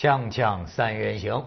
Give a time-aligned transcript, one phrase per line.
[0.00, 1.44] 锵锵三人行，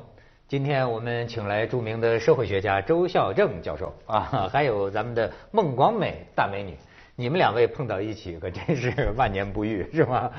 [0.47, 6.77] 今天我们请来著名的社会学家周孝正教授啊，还有咱们的孟广美大美女，
[7.15, 10.31] 你们两位碰到一起可真是万年不遇， 是吗？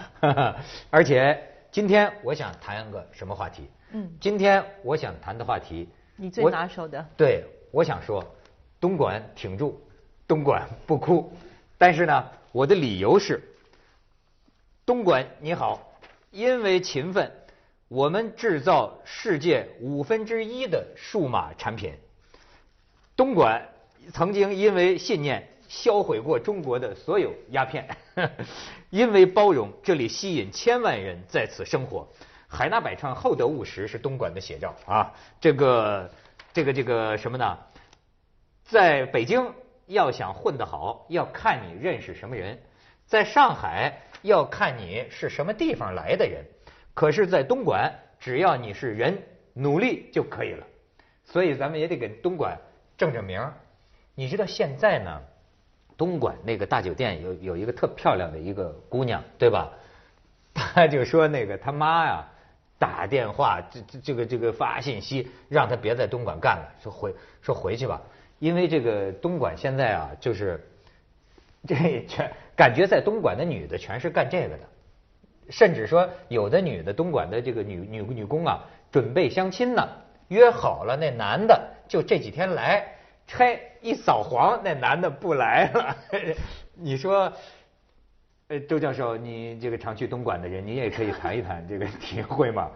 [0.90, 1.36] 而且
[1.72, 3.68] 今天我想谈个什么话题？
[3.90, 7.04] 嗯，今天我想谈的话题，你最拿手的？
[7.16, 7.42] 对，
[7.72, 8.24] 我想说，
[8.78, 9.76] 东莞挺住，
[10.28, 11.32] 东莞不哭。
[11.76, 13.42] 但是呢，我的理由是，
[14.86, 15.80] 东莞你好，
[16.30, 17.28] 因为勤奋。
[17.94, 21.94] 我们制造世界五分之一的数码产品。
[23.14, 23.68] 东莞
[24.12, 27.88] 曾经因为信念销毁过中国的所有鸦片，
[28.90, 32.08] 因为包容，这里吸引千万人在此生活。
[32.48, 35.12] 海纳百川，厚德务实是东莞的写照啊！
[35.40, 36.10] 这个
[36.52, 37.56] 这个这个什么呢？
[38.64, 39.54] 在北京
[39.86, 42.56] 要想混得好，要看你认识什么人；
[43.06, 46.44] 在上海要看你是什么地方来的人。
[46.94, 49.18] 可是，在东莞，只要你是人，
[49.52, 50.66] 努力就可以了。
[51.24, 52.56] 所以，咱们也得给东莞
[52.96, 53.40] 正正名。
[54.14, 55.20] 你知道现在呢，
[55.96, 59.72] 东莞那个大酒店有有一个特漂亮的一个姑娘，对吧？
[60.54, 62.24] 他就说那个他妈呀，
[62.78, 68.00] 打电话这这这个这个发信息，让他别在东莞干了，说回说回去吧，
[68.38, 70.64] 因为这个东莞现在啊，就是
[71.66, 74.68] 这全感觉在东莞的女的全是干这个的。
[75.50, 79.86] 甚至说，有的女的东莞的这个女女女工啊，准备相亲呢，
[80.28, 82.86] 约好了那男的就这几天来，
[83.26, 85.96] 拆一扫黄，那男的不来了。
[86.74, 87.32] 你说，
[88.48, 92.70] 呃，周教授，你这个常去东莞的人，你也可以谈一谈这个体会吗？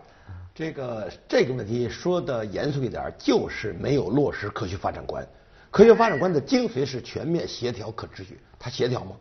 [0.54, 5.26] 这个这个问题说的严肃一点，就是没有落实科学发展观。
[5.70, 9.16] 科学发展观的精髓是全面协调可持续，它协调吗？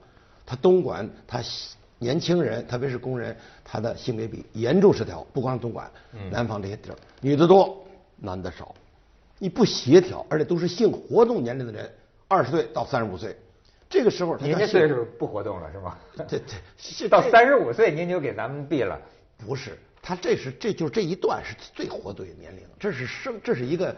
[0.45, 1.42] 它东莞它。
[2.00, 5.25] 年轻人，特别是工人，他的性别比严重失调。
[5.34, 5.90] 不光是东莞，
[6.30, 7.84] 南方这些地儿，女的多，
[8.18, 8.75] 男的少。
[9.40, 11.91] 你不协调，而且都是性活动年龄的人，
[12.28, 13.35] 二十岁到三十五岁，
[13.90, 15.97] 这个时候，您这岁数不活动了是吗？
[16.28, 16.40] 对
[17.00, 19.00] 对， 到三十五岁您就给咱们毙了。
[19.38, 23.96] 不是，他这是这就是这一段是最活跃的年龄，这是生这是一个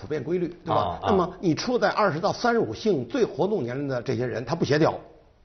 [0.00, 1.00] 普遍规律，对吧？
[1.02, 4.98] 那么你处在二十到三十五性最活动年龄的这些人，他不协调。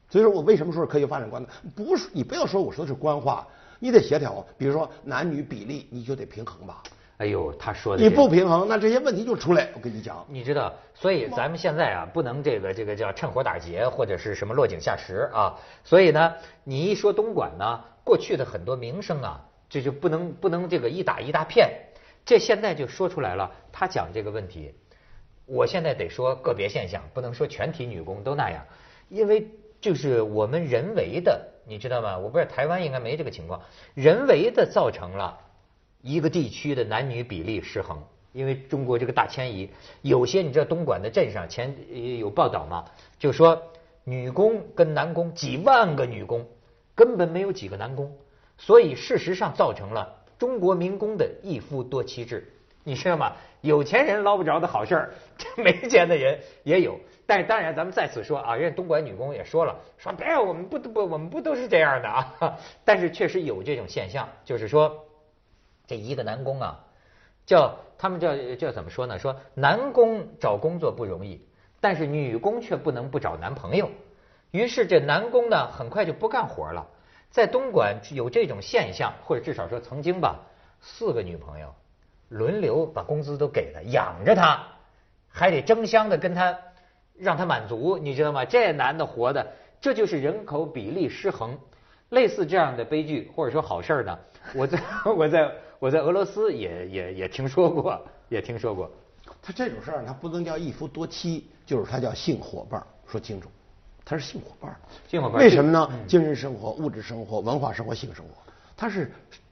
[0.09, 1.49] 所以说我为什么说是科学发展观呢？
[1.75, 3.45] 不是你不要说我说的是官话，
[3.79, 4.45] 你得协调。
[4.57, 6.81] 比如说男女比例，你就得平衡吧。
[7.17, 9.69] 哎呦，他说的你不平衡，那这些问题就出来。
[9.73, 15.57] 我跟你讲，你知道，所以咱们现在啊，不能这个这个叫趁火打劫或者是什么落井下石啊。
[15.83, 16.33] 所以呢，
[16.65, 21.69] 你一说东莞呢，过去的很多名声啊，这就不能不能这个一打一大片。
[22.25, 24.75] 这现在就说出来了，他讲这个问题，
[25.45, 28.63] 我现在得说个别现象，不能说全体女工都那样，
[29.09, 29.49] 因为。
[29.85, 32.17] 就是我们人为的，你知道吗？
[32.17, 33.61] 我不知道台湾应该没这个情况，
[33.93, 35.37] 人为的造成了
[36.01, 38.01] 一个地区的男女比例失衡。
[38.33, 39.69] 因为中国这个大迁移，
[40.01, 41.71] 有些你知道东莞的镇上前
[42.17, 42.85] 有报道吗？
[43.19, 43.61] 就说
[44.03, 46.47] 女工跟男工几万个女工，
[46.95, 48.11] 根本没有几个男工，
[48.57, 52.51] 所以事实上造成了中国民工的一夫多妻制。
[52.85, 53.33] 你知道吗？
[53.61, 55.13] 有钱人捞不着的好事儿，
[55.57, 56.99] 没钱的人也有。
[57.25, 62.59] 但是当然，咱们在此说啊，人家东莞女工也说了，说别，我们不不，我们不都是这样的啊。
[62.85, 65.03] 但是确实有这种现象，就是说，
[65.87, 66.85] 这一个男工啊，
[67.47, 69.17] 叫他们叫叫怎么说呢？
[69.17, 71.43] 说男工找工作不容易，
[71.81, 73.89] 但是女工却不能不找男朋友。
[74.51, 76.87] 于是这男工呢，很快就不干活了。
[77.31, 80.41] 在东莞有这种现象，或者至少说曾经吧，
[80.79, 81.73] 四个女朋友
[82.29, 84.63] 轮流把工资都给他养着他，
[85.27, 86.57] 还得争相的跟他。
[87.17, 88.43] 让他满足，你知道吗？
[88.43, 91.57] 这男的活的，这就是人口比例失衡。
[92.09, 94.19] 类似这样的悲剧或者说好事呢，
[94.53, 94.77] 我在
[95.15, 98.91] 我在我在俄罗斯也也也听说过，也听说过。
[99.41, 102.85] 他这种事儿，他不能叫一夫多妻，就是他叫性伙伴。
[103.07, 103.49] 说清楚，
[104.03, 104.77] 他是性伙伴。
[105.07, 105.39] 性伙伴。
[105.39, 105.89] 为什么呢？
[106.05, 108.31] 精神生活、物质生活、文化生活、性生活，
[108.75, 109.09] 他是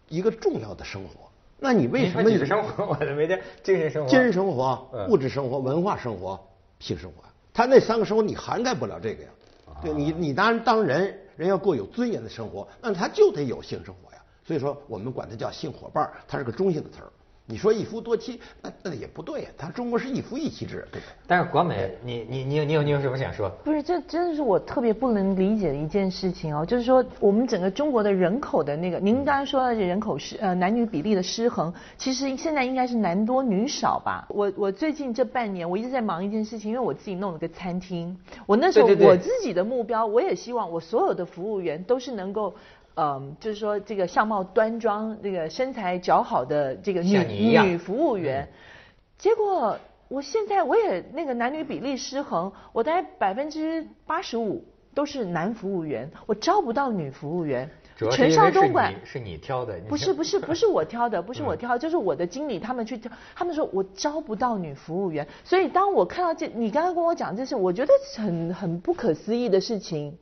[0.10, 1.32] 一个重要的生活。
[1.64, 2.30] 那你为什么？
[2.30, 3.42] 你的生活我的每天。
[3.64, 6.38] 精神生活、精神生活、物质生活、文化生活、
[6.80, 7.24] 性生活。
[7.54, 9.30] 他那三个生活你涵盖不了这个呀，
[9.82, 14.22] 对你你当然当人人要过有尊严的生活，那他就得有性生活呀。
[14.46, 17.08] 所以说我们管它叫性伙伴，它是个中性的词儿。
[17.46, 19.50] 你说一夫多妻，那那也不对呀。
[19.58, 21.04] 他中国是一夫一妻制，对对？
[21.28, 23.50] 但是国美，你你你有你有你有什么想说？
[23.66, 26.66] 不是，这真的是我特别不能理解的一件事情哦。
[26.66, 34.26] 就是说，我们整个中国的人口的那个，您刚才说的人口失呃男女比例的失衡，其实现在应该是男多女少吧？
[34.30, 38.18] 我我最近这半年我一直在忙一件事情，因为我自己弄了个餐厅。
[38.46, 42.56] 我那时候我自己的目标，我也希望我所有的服务员都是能够。
[42.96, 47.18] 嗯，就是说这个相貌端庄、这个身材姣好的这个女
[47.60, 48.48] 女服务员，
[49.18, 54.64] 结果我现在我也那个男女比例失衡，我大概百分之八十五
[54.94, 57.70] 都是男服务员，我招不到女服务员。
[58.12, 61.46] 全少东莞是你挑的，不是不是不是我挑的，不是 嗯。
[61.46, 70.18] 我挑，就是我的经理他们去挑，他们说我招不到女服务员，所以当我看到这，你刚刚跟我讲这是，我觉得很很不可思议的事情。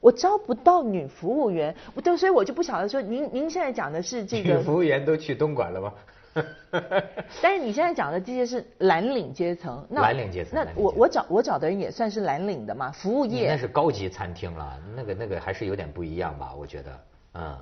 [0.00, 5.92] 我招不到女服务员，我就所以我就不晓得说，您您现在讲的是这个 女个，服务员都去东莞了吗？
[7.42, 16.54] 但是你现在讲的这些是蓝领阶层，那蓝领阶层那我我找我找的人也算是蓝领的嘛，服务业那是高级餐厅了，那个那个还是有点不一样吧？
[16.56, 17.00] 我觉得，
[17.34, 17.58] 嗯，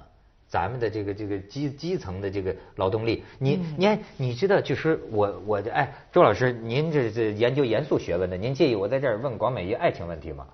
[0.47, 10.47] 咱们的这个这个基基层的这个劳动力，你嗯你看，你知道，就是我我这哎，周老师，您这这研究严肃学问的，您介意我在这儿问广美一爱情问题吗？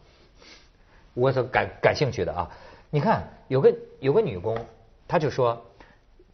[1.14, 2.50] 我所感感兴趣的啊，
[2.90, 4.58] 你看有个有个女工，
[5.08, 5.64] 她就说，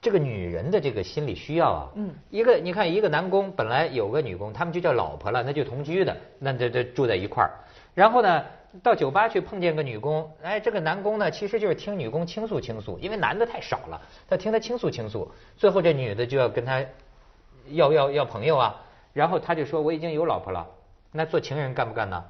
[0.00, 7.50] 这个女人的这个心理需要啊，嗯，一个你看一个男工本来有个女工，他们就叫老婆了，那就同居的，那这这住在一块儿，
[7.94, 8.44] 然后呢，
[8.82, 16.82] 到酒吧去碰见个女工，哎，这个男工呢其实就是听女工倾诉倾诉，因为男的太少了，他听她倾诉倾诉，最后这女的就要跟他
[17.68, 18.80] 要要要朋友啊，
[19.12, 20.66] 然后他就说我已经有老婆了，
[21.12, 22.24] 那做情人干不干呢？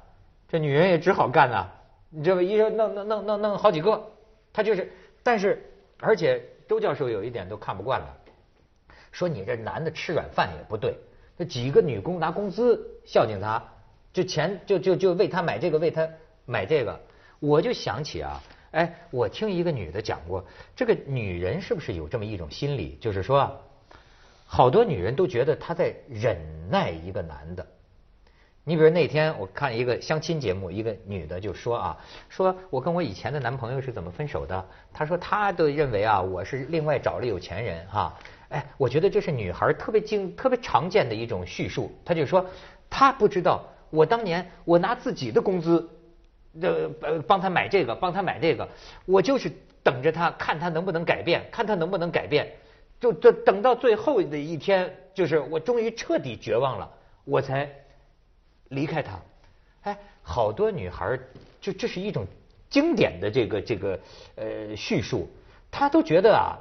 [0.49, 1.67] 这女人也只好干呐，
[2.11, 2.41] 你知道吧？
[2.43, 3.99] 一弄弄弄弄弄好几个，
[4.53, 4.91] 他就是，
[5.23, 5.65] 但是
[5.97, 8.17] 而且周教授有一点都看不惯了，
[9.11, 10.95] 说你这男的吃软饭也不对，
[11.37, 13.63] 那几个女工拿工资孝敬他，
[14.13, 16.07] 就钱就就就为他买这个为他
[16.45, 16.99] 买这个，
[17.39, 23.59] 我就想起啊，哎，我听一个女的讲过，这个女人是不是有这么一种心理，就是说。
[24.53, 26.37] 好多女人都觉得她在忍
[26.69, 27.65] 耐一个男的。
[28.63, 31.97] 你比如那天我看一个相亲节目，一个女的就说啊，
[32.29, 34.65] 说我跟我以前的男朋友是怎么分手的？
[34.93, 38.15] 她说她都认为啊，我是另外找了有钱人哈、
[38.49, 41.91] 哎，我觉得这是女孩特别经特别常见的一种叙述。
[42.05, 42.45] 她就说
[42.87, 45.89] 她不知道我当年我拿自己的工资，
[46.61, 48.69] 呃呃帮他买这个帮他买这个，
[49.05, 52.51] 我就是等着他看他能不能改变，看他能不能改变。
[52.99, 56.87] 就就等到最后的一天，就是我终于彻底绝望了，
[57.25, 57.67] 我才
[58.71, 59.19] 离开他。
[59.83, 61.19] 哎，好多女孩
[61.59, 62.25] 就这是一种
[62.69, 63.99] 经典的这个这个
[64.35, 65.29] 呃叙述，
[65.69, 66.57] 她都觉得啊，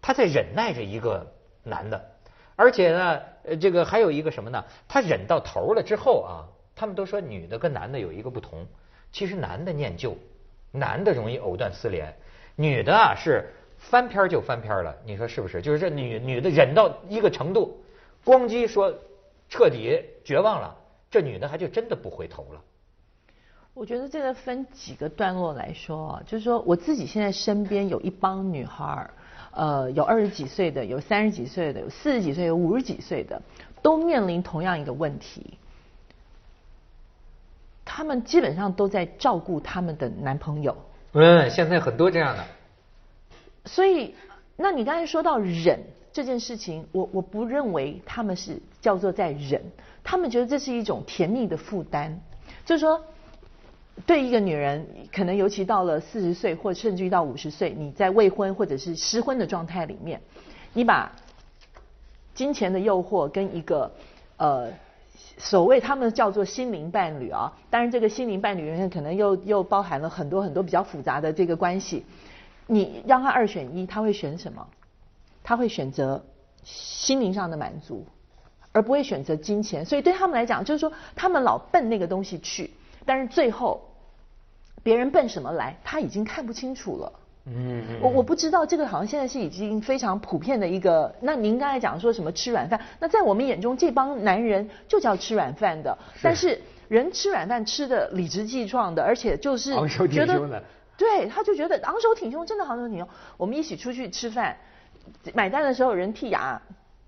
[0.00, 1.26] 她在忍耐着一个
[1.62, 2.10] 男的，
[2.56, 4.64] 而且呢，呃，这个还有一个什么呢？
[4.88, 6.32] 她忍到头了之后啊，
[6.74, 8.66] 他们都说女的跟男的有一个不同，
[9.10, 10.16] 其实男的念旧，
[10.70, 12.14] 男的容易藕断丝连，
[12.56, 15.60] 女的啊是翻篇就翻篇了，你说是不是？
[15.60, 17.84] 就是这女女的忍到一个程度，
[18.24, 18.94] 咣叽说
[19.48, 20.78] 彻底绝望了，
[21.12, 22.60] 这女的还就真的不回头了。
[23.74, 29.10] 我觉得这个分几个段落来说，就是说我自己现在身边有一帮女孩儿，
[29.52, 33.40] 呃，有二十几岁的，有三十几岁的，有四十几岁，有五十几岁的，
[33.82, 35.58] 都面临同样一个问题。
[37.84, 40.74] 她们基本上都在照顾他们的男朋友，
[41.12, 42.44] 嗯，现在很多这样的。
[43.66, 44.14] 所以，
[44.56, 45.78] 那你刚才说到忍
[46.12, 49.62] 这件事情，我我不认为他们是叫做在忍，
[50.04, 52.18] 他们觉得这是一种甜蜜的负担，
[52.64, 53.00] 就是说，
[54.06, 60.20] 对一个女人，可能尤其到了四十岁，或甚至于到五十岁，你在未婚或者是失婚的状态里面，
[60.74, 61.10] 你把
[62.34, 63.90] 金钱的诱惑跟一个
[64.36, 64.70] 呃。
[65.38, 72.04] 所谓他们叫做心灵伴侣啊，当然这个心灵伴侣里面可能又又包含了很多很多比较复杂的这个关系。
[72.66, 74.66] 你让他二选一，他会选什么？
[75.42, 76.24] 他会选择
[76.62, 78.06] 心灵上的满足，
[78.72, 79.84] 而不会选择金钱。
[79.84, 82.70] 所以对他们来讲，就是说他们老奔那个东西去，
[83.04, 83.82] 但是最后
[84.82, 87.12] 别人奔什么来，他已经看不清楚了。
[87.44, 91.12] 嗯我我不知道这个好像现在是已经非常普遍的一个。
[91.20, 100.62] 那您刚才讲说什么吃软饭，那在我们眼中这帮男人就叫吃软饭的，但是人吃软饭吃的理直气壮的，而且就是昂首挺觉得胸的
[100.96, 103.08] 对，他就觉得昂首挺胸，真的昂首挺胸。
[103.36, 104.56] 我们一起出去吃饭，
[105.34, 106.60] 买单的时候人剔牙，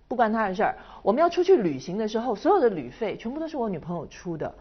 [0.09, 0.77] 不关他的事儿。
[1.03, 4.55] 我们要出去旅行的时候，所有的旅费全部都是我女朋友出的，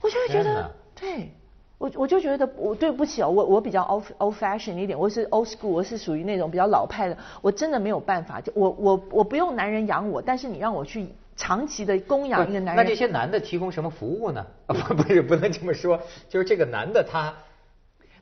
[0.00, 1.30] 我就会觉得，对
[1.78, 14.46] 我我就觉得我对不起哦，我我比较 old old fashion 一点，我是 old school，我是属于那种比较老派的，我真的没有办法，就我我我不用男人养我，但是你让我去长期的供养一个男人，那这些男的提供什么服务呢？
[14.66, 16.00] 啊，不不是不能这么说，
[16.30, 17.34] 就是这个男的他，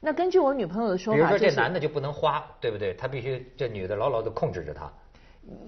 [0.05, 2.93] 那根据我女朋友的说法比如说这男的就不能花，对不对？
[2.93, 4.91] 他必须这女的牢牢的控制着他。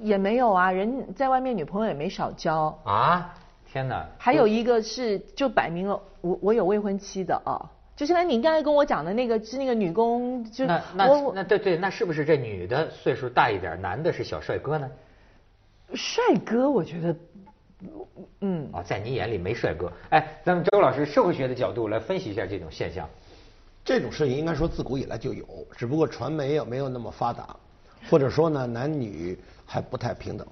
[0.02, 2.78] 也没有啊，人在外面女朋友也没少交。
[2.84, 3.34] 啊，
[3.70, 4.06] 天哪！
[4.18, 7.60] 还有一个是，就摆明了我我有未婚妻的啊，
[7.96, 14.90] 就像你刚才跟我讲的那个，是那个女工，就那那我那对对，那是不是这女的岁数大一点，男的是小帅哥呢？
[15.94, 17.16] 帅哥，我觉得，
[18.40, 19.92] 嗯，啊，在你眼里没帅哥。
[20.10, 23.08] 哎，咱们周老师社会学的角度来分析一下这种现象。
[23.86, 27.54] 这种事情应该说自古以来就有，只不过传媒也没有那么发达，
[28.10, 30.44] 或者说呢男女还不太平等，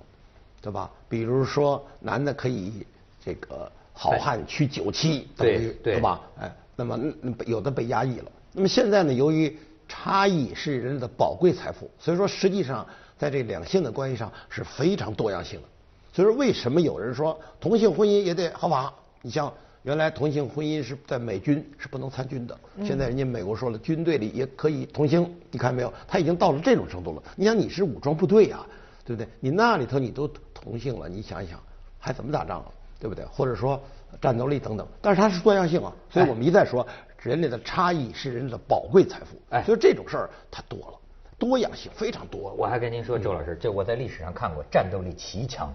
[0.63, 0.89] 对吧？
[1.09, 2.87] 比如说男的可以
[3.25, 6.21] 这个好汉娶九妻，等于对对吧？
[6.41, 6.97] 哎，那么
[7.45, 8.31] 有的被压抑了。
[8.53, 12.87] 那么现在呢，由于差异是人类的宝贵财富，所以说实际上
[13.19, 15.67] 在这两性的关系上是非常多样性的。
[16.13, 18.95] 所以说为什么有人说同性婚姻也得合法？
[19.23, 19.53] 你像
[19.85, 25.93] 原来同性婚姻是在美军是不能参军的，现在人家美国说了，军队里也可以同性，你看没有？
[26.09, 27.23] 他已经到了这种程度了。
[27.37, 28.67] 你想你是武装部队啊，
[29.05, 29.29] 对不对？
[29.41, 31.61] 你那里头你都同性了，你想一想
[31.99, 32.67] 还怎么打仗啊？
[32.99, 33.27] 对不对？
[33.27, 33.79] 或者说
[34.23, 36.87] 战斗力等等，但是它是多样性啊，所以我们一再说，
[37.19, 39.37] 人类的差异是人类的宝贵财富。
[39.51, 40.99] 哎所以这种事儿它多了，
[41.39, 42.55] 多样性非常多。
[42.57, 45.71] 我还跟您说，周老师，这我在历史上看过，战斗力奇强。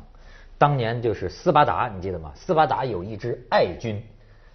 [0.60, 2.32] 当年就是斯巴达，你记得吗？
[2.36, 4.00] 斯巴达有一支爱军，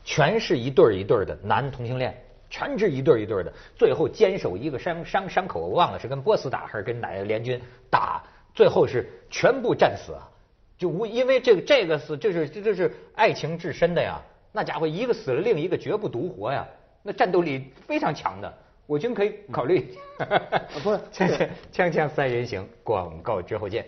[0.04, 2.14] 全是一对儿一对儿的男同性恋，
[2.50, 7.58] 全是一对儿一对儿的，最后坚守一个山山山口，我忘了是跟波斯打还是跟哪个联军
[7.88, 8.22] 打，
[8.54, 10.28] 最后是全部战死啊！
[10.76, 14.20] 就无因为这个这个是这是这这是爱情至深的呀，
[14.52, 16.66] 那家伙一个死了，另一个绝不独活呀，
[17.02, 18.54] 那战斗力非常强的，
[18.86, 19.96] 我军可以考虑。
[20.82, 23.86] 不是 锵锵锵锵三人行，广告之后见。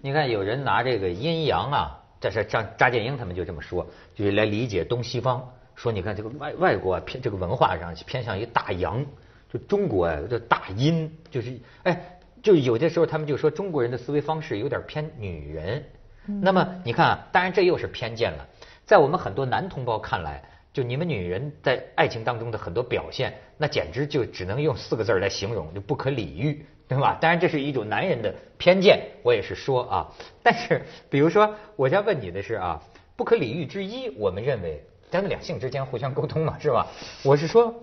[0.00, 5.52] 你看，有人拿这个阴阳啊，这是张扎建英他们就这么说，就是来理解东西方。
[5.74, 9.04] 说你看这个外外国啊偏这个文化上偏向于大阳，
[9.52, 15.84] 就中国啊这大阴，就是哎，就有的时候他们就说中国人的思维方式有点偏女人。
[16.26, 18.46] 那么你看啊，当然这又是偏见了，
[18.84, 20.42] 在我们很多男同胞看来。
[20.72, 27.18] 就你们女人在爱情当中的很多表现，那简直就只能用四个字来形容，就不可理喻，对吧？
[27.20, 30.12] 当然这是一种男人的偏见，我也是说啊。
[30.42, 32.80] 但是比如说，我要问你的是啊，
[33.16, 36.86] 不可理喻之一，我们认为咱们两性之间互相沟通嘛，是吧？
[37.24, 37.74] 我是说，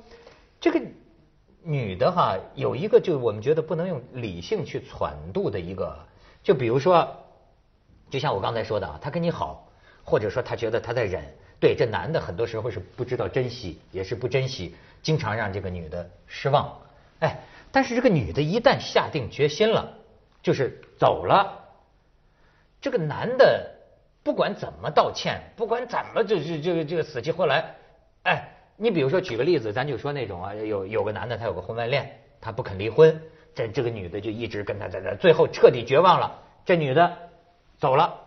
[0.61, 0.81] 这个
[1.61, 5.97] 女的哈有一个就我们觉得不能用理性去揣度的一个，
[6.41, 7.07] 就比如说，
[8.09, 9.67] 就像我刚才说的啊，他跟你好，
[10.03, 11.23] 或者说他觉得他在忍。
[11.59, 16.77] 对，这男的很多时候是不知道珍惜，也是不珍惜，经常让这个女的失望。
[17.23, 17.39] 哎，
[17.71, 19.93] 但是这个女的一旦下定决心了，
[20.41, 21.63] 就是走了，
[22.81, 23.71] 这个男的
[24.23, 27.75] 不管怎么道歉，不管怎么就是这个这个死去活来，
[28.23, 33.21] 哎，你比如说举个例子，咱就说那种啊，有有个男的他有个婚外恋，他不肯离婚，
[33.55, 37.17] 这这个女的就一直跟他在在，最后彻底绝望了，这女的
[37.79, 38.19] 走了，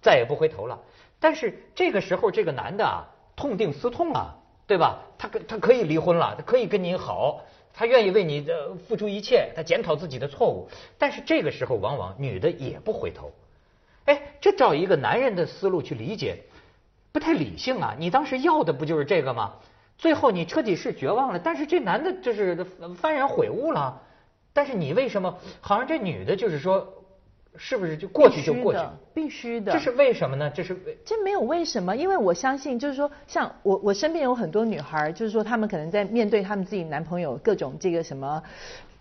[0.00, 0.80] 再也不回头了。
[1.18, 3.06] 但是这个时候，这个男的啊，
[3.36, 5.00] 痛定思痛啊，对吧？
[5.18, 7.42] 他可他可以离婚了，他可以跟你好，
[7.72, 10.68] 他愿意为你的付出一切，他检讨自己的错误。
[10.98, 13.32] 但是这个时候，往往女的也不回头。
[14.04, 16.44] 哎，这照一个男人的思路去理解，
[17.12, 17.94] 不太理性啊！
[17.98, 19.54] 你当时要的不就是这个吗？
[19.98, 22.56] 最后你彻底是绝望了，但是这男的就是
[23.02, 24.02] 幡然悔悟了。
[24.52, 26.99] 但是你为什么好像这女的就是说？
[27.56, 28.80] 是不是就过去就过去？
[29.12, 29.72] 必须的。
[29.72, 30.50] 这是为什么呢？
[30.54, 38.42] 这是为这没有为什么，因为我相信，就是说，像我我身边有很多女孩，就是说，她们可能在面对她们自己男朋友各种这个什么，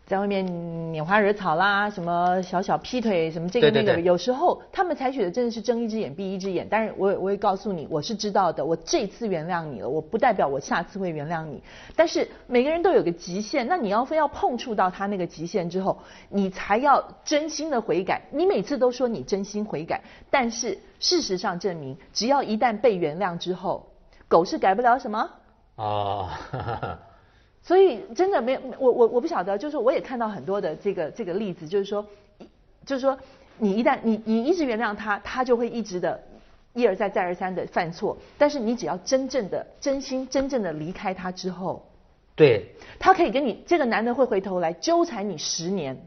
[0.09, 6.67] 在外面拈花惹草啦，什么小小劈腿，什么这个那个，有时候他们采取的真的是睁一只眼闭一只眼。
[6.67, 11.61] 但是我我会告诉你，我是知道的，我这次原谅你了，我不代表我下次会原谅你。
[11.95, 15.95] 但是每个人都有个极限，那你要非要碰触到他那个极限之后，
[16.29, 18.23] 你才要真心的悔改。
[18.31, 20.01] 你每次都说你真心悔改，
[20.31, 23.85] 但是事实上证明，只要一旦被原谅之后，
[24.27, 25.29] 狗是改不了什么。
[25.75, 26.27] 哦。
[27.61, 32.05] 所以真的没有我我我不晓得，就是我也看到很多的这个这个例子，就是说，
[32.85, 33.17] 就是说
[33.57, 36.23] 你一旦你你一直原谅他，他就会一直的
[36.73, 38.17] 一而再再而三的犯错。
[38.37, 41.85] 但是你只要真正的真心真正的离开他之后，
[42.35, 46.05] 对，他可以跟你这个男的会回头来纠缠你十年。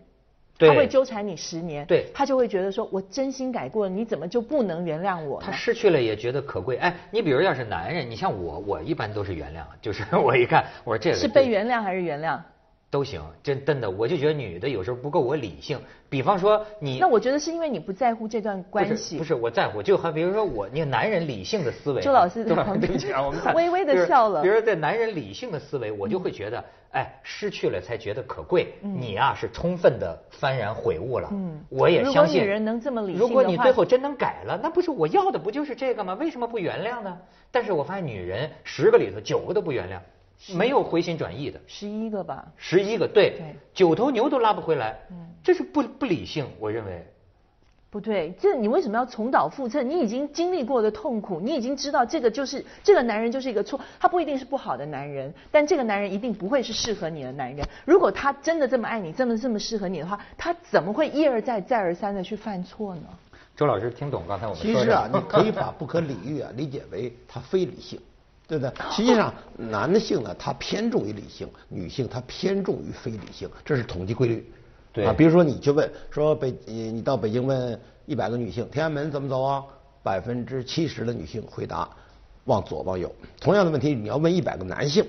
[0.69, 5.41] 他会纠缠你十年，对，他就会觉得说，我真心改过了，你怎么就不能原谅我？
[5.41, 6.77] 他失去了也觉得可贵。
[6.77, 12.39] 哎，你比如要是男人，你像我，我一般都是原谅，就是 我一看，我说这个是被原谅还是原谅？
[12.93, 15.81] 都行，真真的，我就觉得女的有时候不够我理性。
[16.11, 19.17] 比方说你，那我觉得是因为你不在乎这段关系。
[19.17, 22.03] 不是，我在乎，就好比如说我，你男人理性的思维。
[22.03, 22.67] 周老师对吧？
[22.79, 24.43] 对不起啊，我们微微的笑了。
[24.43, 28.75] 比如说在男人理性的思维，我就会觉得，哎，失去了才觉得可贵。
[28.83, 31.31] 你啊是充分的幡然悔悟了。
[31.33, 31.65] 嗯。
[31.71, 32.41] 我也相信。
[32.41, 36.13] 如果女人能这么理性如果你最后真能改了，那不是我要的不就是这个吗？
[36.21, 37.17] 为什么不原谅呢？
[37.51, 39.99] 但是我发现女人十个里头九个都不原谅。
[40.55, 42.47] 没有回心转意的，十一个吧。
[42.57, 44.99] 十一个对对，九头牛都拉不回来，
[45.43, 47.07] 这是不不理性，我认为。
[47.91, 49.83] 不对，这你为什么要重蹈覆辙？
[49.83, 57.63] 你已经经历过的痛苦，你已经知道这个就是这个男人就是一个错，他不一定是不好的男人，但这个男人一定不会是适合你的男人。
[57.85, 63.03] 如果他真的这么爱你，这么这么适合你的话，他怎么会一而再再而三的去犯错呢？
[63.55, 64.81] 周老师听懂刚才我们说的？
[64.81, 68.01] 其实啊，你可以把不可理喻啊理解为他非理性，
[68.47, 68.73] 对不对？
[68.91, 74.53] 实际上，男性呢他偏重于理性，女性她偏重于非理性，这是统计规律。
[74.93, 79.65] 对啊，比如说你去问说北，你到北京问一百个女性，天安门怎么走啊？
[80.03, 81.89] 百分之七十的女性回答
[82.45, 83.11] 往左往右。
[83.41, 85.07] 同样的问题，你要问一百个男性，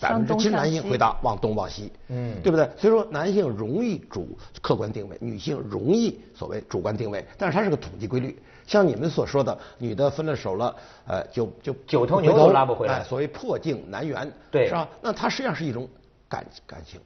[0.00, 2.68] 百分之七十男性回答往东往西，嗯对不对？
[2.76, 8.36] 所以说男性容易主客观定位，女性容易所谓主观定位，但是它是个统计规律。
[8.66, 10.74] 像你们所说的，女的分了手了，
[11.06, 14.88] 呃，就就九头牛都拉不回来哎所谓破镜难圆，对是吧？
[15.00, 15.88] 那它实际上是一种
[16.28, 17.00] 感感情。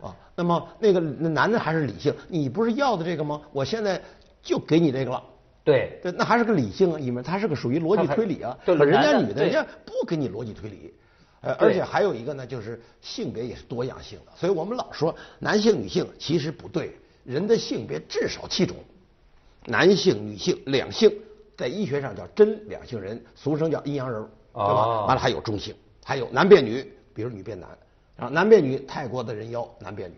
[0.00, 3.40] 啊，那么那个那男的还是理性，你不是要的这个吗？
[3.52, 4.00] 我现在
[4.42, 5.22] 就给你这个了。
[5.64, 8.54] 对，对，那还是个理性啊，里面它是个属于逻辑推理啊。
[8.66, 10.92] 对可人家女的，人家不给你逻辑推理。
[11.40, 18.76] 呃，而且还有一个呢，就是性别也是多样性的，所以我们老说男性、女性其实不对，人的性别至少七种，
[19.66, 21.10] 男性、女性两性，
[21.56, 24.82] 在医学上叫真两性人，俗称叫阴阳人儿，对吧？
[24.82, 27.70] 哦完了还有中性，还有男变女，比如女变男，
[28.16, 30.16] 啊，男变女，泰国的人妖男变女，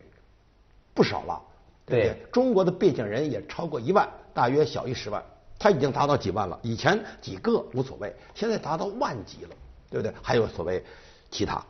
[0.95, 1.41] 不少了，
[1.85, 2.15] 对不对？
[2.15, 5.23] 对中国的变性人也超过一万，大约小于十万，
[5.59, 6.59] 他已经达到几万了。
[6.63, 9.51] 以前几个无所谓，现在达到万级了，
[9.91, 10.13] 对不对？
[10.23, 10.85] 还有所谓
[11.31, 11.65] 其他，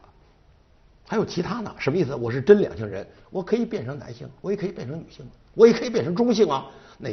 [1.07, 1.75] 还有其他呢？
[1.79, 2.15] 什么意思？
[2.15, 6.71] 我是真两性人，我可以变成男性，我也可以变成女性，我也可以变成中性啊。
[6.99, 7.11] 那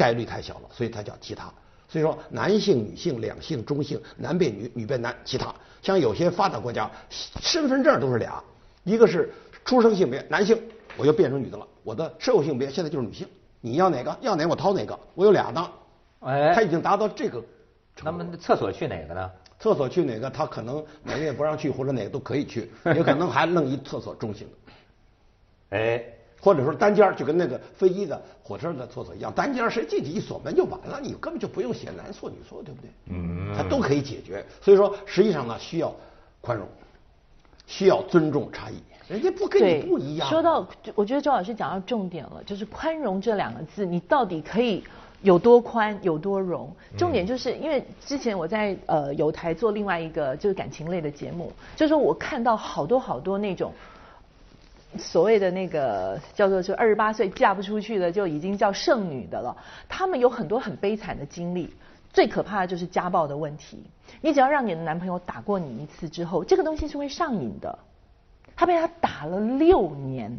[0.00, 1.52] 概率太小了，所以它叫其他。
[1.86, 5.54] 所以说，男性、女性、两性、中性，男变女，女变男，其他。
[5.82, 6.90] 像有些发达国家，
[7.42, 8.42] 身份证都是俩，
[8.84, 9.30] 一个是
[9.62, 10.58] 出生性别男性，
[10.96, 13.28] 我就变成女的了；我的社会性别现在就是女性。
[13.60, 14.16] 你要哪个？
[14.22, 14.98] 要哪个我掏哪个。
[15.14, 15.70] 我有俩呢。
[16.20, 17.42] 哎他已经达到这个
[18.02, 18.10] 那。
[18.10, 19.30] 么厕所去哪个呢？
[19.58, 26.02] 厕所去哪个，他可能哪个也不让去，或者哪个都可以去，也可能还弄一厕所中性的，哎，
[26.40, 32.90] 或者说单间儿就跟那个飞机的、火车的厕所一样，单间儿谁进去一锁门就完了，你根本就不用写男厕女厕，对不对？
[33.08, 34.42] 嗯它都可以解决。
[34.62, 35.94] 所以说，实际上呢，需要
[36.40, 36.66] 宽容，
[37.66, 38.76] 需要尊重差异，
[39.06, 40.26] 人家不跟你不一样。
[40.30, 44.82] 说到，我觉得周老师讲到重点了，就是宽容这两个字，你到底可以
[45.20, 46.74] 有多宽，有多容？
[46.96, 53.70] 重点就是因为之前我在呃有台做另外一个就是感情类的节目，就是说我看到好多好多那种。
[54.98, 59.56] 所谓的那个叫做就二十八岁嫁不出去的就已经叫剩女的了，
[59.88, 61.72] 她们有很多很悲惨的经历，
[62.12, 63.82] 最可怕的就是家暴的问题。
[64.20, 67.78] 你只要让你的男朋友打过你一次之后，这个东西是会上瘾的。
[68.56, 70.36] 他被他打了六年，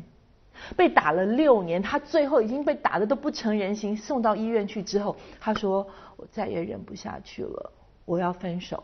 [0.75, 5.87] 被打了六年，他最后已经被打的都不成人形，送到医院去之后，他说
[6.17, 7.71] 我再也忍不下去了，
[8.05, 8.83] 我要分手。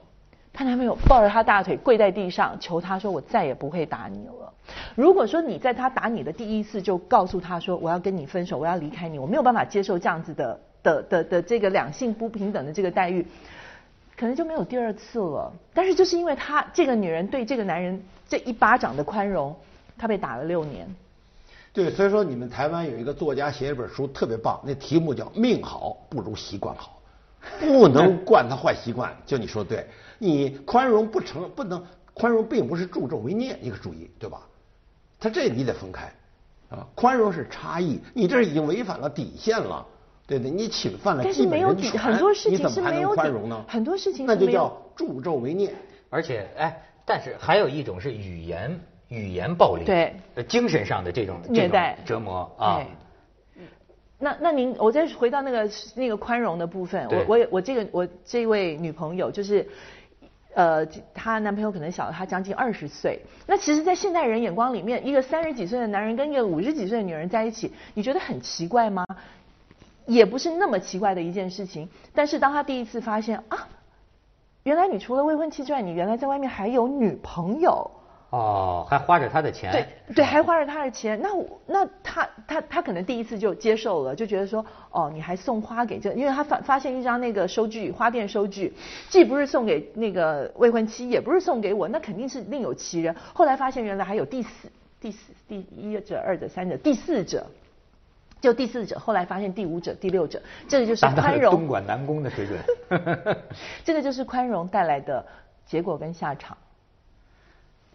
[0.58, 4.52] 她男朋友抱着她大腿跪在地上求她说：“我再也不会打你了。”
[4.96, 13.24] 如果说你在他打你的第一次就告诉他说：“我要跟你分手，我要离开你，我没有办法接受这样子的的的的这个两性不平等的这个待遇。”
[14.18, 15.54] 可能就没有第二次了。
[15.76, 19.56] 但是就是因为她这个女人对这个男人这一巴掌的宽容，
[19.96, 20.88] 她被打了六年。
[21.72, 27.00] 对，所以说你们台湾有一个作家写一本书特别棒，那题目叫《命好不如习惯好》，
[27.68, 29.16] 不能惯他坏习惯。
[29.24, 29.86] 就你说对，
[30.18, 34.42] 你宽容不成不能宽容，并不是助纣为虐，你可注意，对吧？
[35.20, 36.12] 他这你得分开
[36.70, 39.86] 啊，宽容是差异，你这已经违反了底线了，
[40.28, 40.52] 对不对？
[40.52, 43.66] 你侵犯了但是基本没有底人权，很多事情你怎么还能是没有底宽容呢？
[43.68, 45.74] 很多事情那就叫助纣为虐。
[46.10, 52.82] 而且哎，但是还有一种是语言语言暴力，对呃，精神上的这种虐待这种折磨啊。
[54.20, 59.68] 那那您，我再回到那个那个宽容的部分，我我也我这个我这位女朋友就是，
[60.58, 63.22] 呃，她男朋友可能小她将近二十岁。
[63.46, 69.06] 那其实，在现代人眼光里面，一个三十几岁的男人跟一个五十几岁的女人在一起，你觉得很奇怪吗？
[70.08, 71.88] 也不是那么奇怪的一件事情。
[72.12, 73.68] 但是当他第一次发现啊，
[74.64, 77.92] 原来你除了未婚妻之外，你原来在外面还有女朋友。
[78.30, 79.86] 哦，还花着他的钱，对
[80.16, 88.74] 对，还花着他的钱，那我那他他他可能第一次就接受了，就觉得说，哦，你还送花给这，因为他发发现一张那个收据，花店收据，
[89.10, 93.16] 既不是送给那个未婚妻，也不是送给我，那肯定是另有其人。
[93.34, 97.48] 后来发现原来还有第四、第四、第一者、二者、三者、第四者，
[98.42, 102.60] 就第四者，后来发现第五者、第六者，这个就是宽容东，莞南宫的水准。
[103.86, 105.26] 这个就是宽容带来的
[105.66, 106.58] 结果跟下场。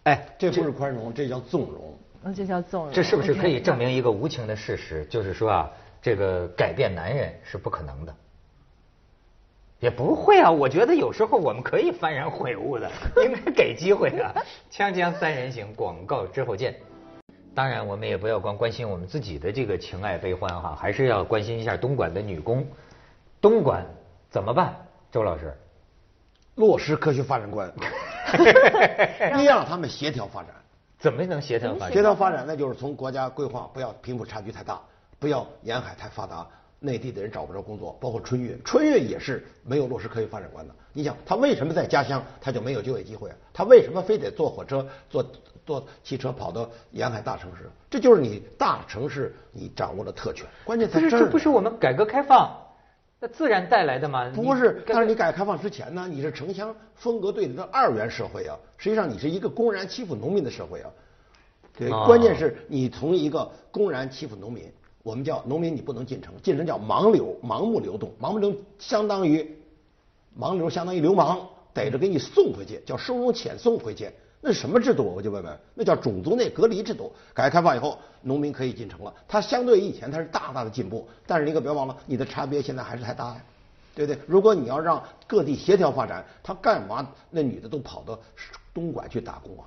[0.05, 1.97] 哎，这不是宽容，这叫纵容。
[2.23, 2.93] 那这叫纵容。
[2.93, 5.05] 这是不是可以证明一个无情的事实？
[5.07, 8.15] 就是说啊，这个改变男人是不可能的。
[9.81, 12.91] 也不会啊，我觉得有时候我们可以幡然悔悟的，
[13.25, 14.33] 应该给机会啊。
[14.71, 16.77] 锵锵三人行，广告之后见。
[17.55, 22.67] 当然，我们也不要光关心我们自己的这个情爱悲欢哈，还是要关心一下东莞的女工。
[23.41, 23.85] 东莞
[24.31, 24.75] 怎么办？
[25.11, 25.53] 周老师，
[26.55, 27.71] 落实科学发展观，
[29.37, 30.51] 你让他们协调发展。
[30.99, 31.93] 怎么能协调发展？
[31.93, 34.81] 协调发展，那就是从国家规划，不要贫富差距太大，
[35.19, 36.47] 不要沿海太发达。
[36.85, 40.75] 内地的人找不着工作，包括春运，春运也是没有落实科学发展观的。
[40.93, 43.37] 你想，他为什么在家乡他就没有就业机会啊？
[43.53, 45.25] 他为什么非得坐火车、坐
[45.65, 47.71] 坐汽车跑到沿海大城市？
[47.89, 50.45] 这就是你大城市你掌握的特权。
[50.65, 51.11] 关键在这儿。
[51.11, 52.51] 不是，这不是我们改革开放
[53.23, 54.29] 那自然带来的嘛？
[54.35, 58.59] 不是，但是你改革开放之前呢，你是城乡分隔对立的二元社会啊。
[58.77, 60.91] 实际上，你是一个公然欺负农民的社会啊。
[61.79, 64.65] 对，关键是你从一个公然欺负农民。
[65.05, 69.57] 我们叫农民，你不能进城，进城叫盲流，盲目流动，盲目流相当于
[70.37, 74.11] 盲流，相当于流氓，逮着给你送回去，叫收容遣送回去。
[74.45, 75.05] 那什么制度？
[75.05, 77.13] 我就问问，那叫种族内隔离制度。
[77.33, 83.43] 改革开放以后，农民可以进城了，它相对于以前它是大大的进步，但是你可别忘了，你的差别现在还是太大呀，
[83.95, 84.21] 对不对？
[84.27, 88.19] 如果你要让各地协调发展，他干嘛那女的都跑到
[88.75, 89.65] 东莞去打工啊？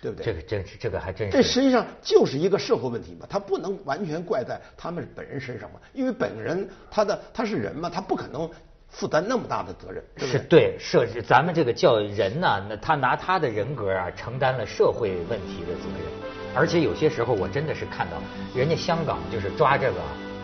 [0.00, 0.26] 对不对？
[0.26, 1.36] 这个真是，这个还真是。
[1.36, 8.48] 这实际上就是一个社会问题嘛，他不能完全怪在他们本人身上嘛，因为本人他的他是人嘛，他不可能
[8.94, 10.02] 负担那么大的责任。
[10.16, 16.06] 是对，设置咱们这个叫人呢，那他拿他的人格啊承担了社会问题的责任，
[16.54, 18.16] 而且有些时候我真的是看到，
[18.54, 19.96] 人家香港就是抓这个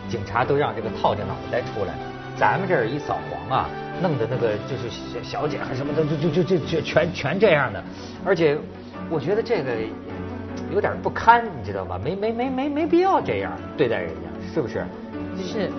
[0.09, 1.95] 警察都让这个套着脑袋出来，
[2.37, 3.69] 咱们这儿一扫黄啊，
[4.01, 7.83] 弄的那个就是小姐还什么的就就就就全全这样的，
[8.25, 8.57] 而且。
[9.09, 9.71] 我觉得这个
[10.71, 11.99] 有点不堪，你知道吧？
[12.01, 14.85] 没没没没没必要这样对待人家，是不是？
[15.37, 15.69] 是。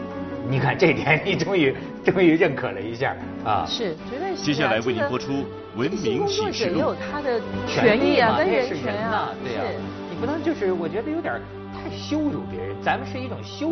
[0.48, 1.74] 你看这点，你终于
[2.04, 3.64] 终于认可了一下啊。
[3.66, 4.42] 是，绝对是。
[4.42, 5.32] 接下来为您播出
[5.76, 6.74] 《文明启示录》。
[6.76, 9.62] 也有他的权益啊，跟人权啊，对呀。
[10.10, 11.40] 你不能就是，我觉得有点
[11.72, 13.70] 太羞辱别人，咱们是一种羞。